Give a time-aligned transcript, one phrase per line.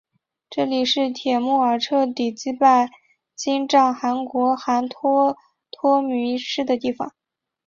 [0.49, 2.89] 这里是帖木儿彻底击败
[3.35, 5.37] 金帐汗国汗脱
[5.69, 7.13] 脱迷失的地方。